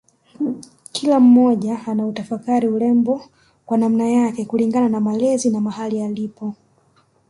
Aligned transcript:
Kila 0.91 1.19
mmoja 1.19 1.79
anautafakari 1.87 2.67
urembo 2.67 3.21
kwa 3.65 3.77
namna 3.77 4.09
yake 4.09 4.45
kulingana 4.45 4.89
na 4.89 4.99
malezi 4.99 5.49
na 5.49 5.61
mahali 5.61 6.01
alipo 6.01 6.53